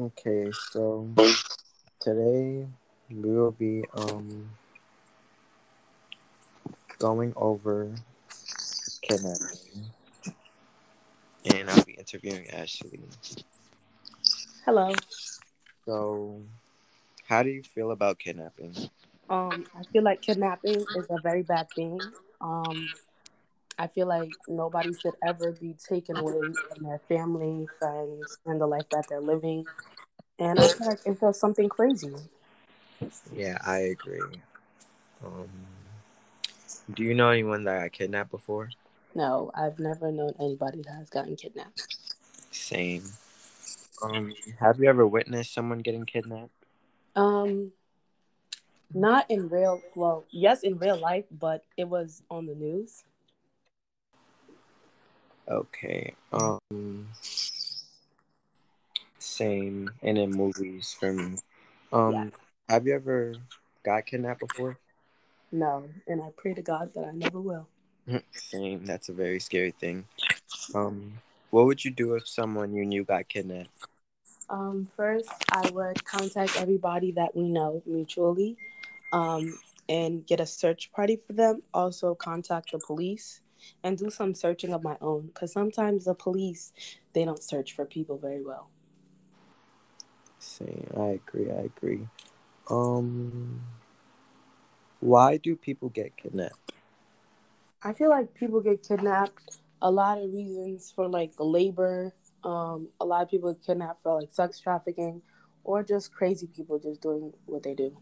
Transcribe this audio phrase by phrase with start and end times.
[0.00, 1.08] Okay, so
[1.98, 2.64] today
[3.10, 4.48] we will be um
[7.00, 7.92] going over
[9.02, 9.90] kidnapping,
[11.46, 13.00] and I'll be interviewing Ashlee.
[14.64, 14.94] Hello.
[15.84, 16.42] So,
[17.26, 18.76] how do you feel about kidnapping?
[19.28, 22.00] Um, I feel like kidnapping is a very bad thing.
[22.40, 22.88] Um,
[23.78, 28.66] I feel like nobody should ever be taken away from their family, friends, and the
[28.66, 29.66] life that they're living.
[30.38, 32.12] And I feel like it's just something crazy.
[33.32, 34.40] Yeah, I agree.
[35.24, 35.48] Um,
[36.92, 38.70] do you know anyone that got kidnapped before?
[39.14, 41.96] No, I've never known anybody that has gotten kidnapped.
[42.50, 43.04] Same.
[44.02, 46.50] Um, have you ever witnessed someone getting kidnapped?
[47.14, 47.72] Um,
[48.92, 49.80] not in real.
[49.94, 53.04] Well, yes, in real life, but it was on the news.
[55.48, 56.14] Okay.
[56.32, 57.08] Um,
[59.18, 61.38] same, and in movies for me.
[61.92, 62.30] Um, Yeah.
[62.68, 63.34] have you ever
[63.82, 64.78] got kidnapped before?
[65.50, 67.66] No, and I pray to God that I never will.
[68.32, 68.84] Same.
[68.84, 70.04] That's a very scary thing.
[70.74, 73.70] Um, what would you do if someone you knew got kidnapped?
[74.50, 78.56] Um, first, I would contact everybody that we know mutually
[79.12, 81.62] um, and get a search party for them.
[81.72, 83.40] Also, contact the police
[83.82, 86.72] and do some searching of my own because sometimes the police
[87.12, 88.70] they don't search for people very well.
[90.38, 90.88] Same.
[90.96, 91.50] I agree.
[91.50, 92.08] I agree.
[92.70, 93.60] Um,
[95.00, 96.72] why do people get kidnapped?
[97.82, 102.12] I feel like people get kidnapped a lot of reasons for like labor.
[102.44, 105.22] Um, a lot of people get kidnapped for like sex trafficking
[105.64, 107.96] or just crazy people just doing what they do.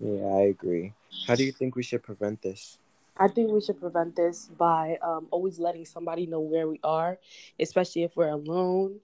[0.00, 0.92] Yeah, I agree.
[1.26, 2.78] How do you think we should prevent this?
[3.16, 7.18] I think we should prevent this by um, always letting somebody know where we are,
[7.60, 9.00] especially if we're alone,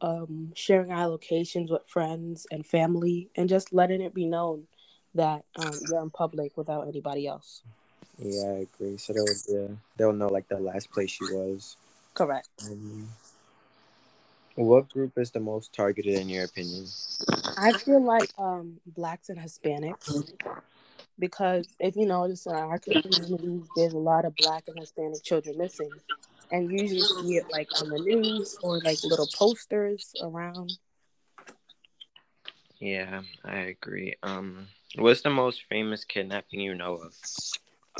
[0.00, 4.66] um, sharing our locations with friends and family, and just letting it be known
[5.14, 7.62] that um, you're in public without anybody else.
[8.18, 8.96] Yeah, I agree.
[8.98, 11.76] So they'll yeah, they'll know like the last place she was.
[12.14, 12.48] Correct.
[12.64, 13.08] Um,
[14.54, 16.86] what group is the most targeted in your opinion?
[17.56, 20.32] I feel like um, blacks and Hispanics,
[21.22, 25.56] because if you notice in our communities, there's a lot of black and Hispanic children
[25.56, 25.92] missing,
[26.50, 30.78] and you usually see it like on the news or like little posters around.
[32.80, 34.16] Yeah, I agree.
[34.24, 34.66] Um,
[34.96, 37.14] what's the most famous kidnapping you know of?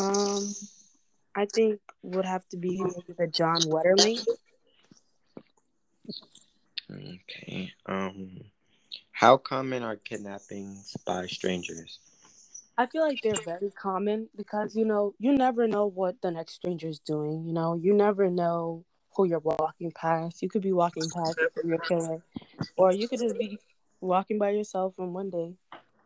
[0.00, 0.52] Um,
[1.36, 2.82] I think would have to be
[3.16, 4.26] the John Wetterling.
[6.90, 7.72] Okay.
[7.86, 8.40] Um,
[9.12, 12.00] how common are kidnappings by strangers?
[12.78, 16.54] I feel like they're very common because you know you never know what the next
[16.54, 17.44] stranger is doing.
[17.46, 18.84] You know, you never know
[19.14, 20.42] who you're walking past.
[20.42, 22.22] You could be walking past your killer,
[22.76, 23.58] or you could just be
[24.00, 25.54] walking by yourself, and one day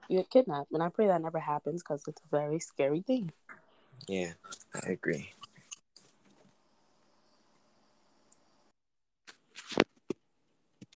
[0.09, 0.73] you get kidnapped.
[0.73, 3.31] And I pray that never happens because it's a very scary thing.
[4.09, 4.33] Yeah,
[4.75, 5.31] I agree.